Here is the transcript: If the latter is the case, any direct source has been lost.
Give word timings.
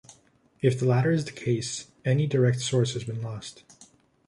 If 0.63 0.79
the 0.79 0.87
latter 0.87 1.11
is 1.11 1.25
the 1.25 1.31
case, 1.31 1.91
any 2.03 2.25
direct 2.25 2.59
source 2.61 2.93
has 2.95 3.03
been 3.03 3.21
lost. 3.21 3.63